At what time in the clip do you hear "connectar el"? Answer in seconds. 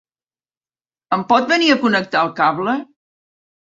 1.85-2.33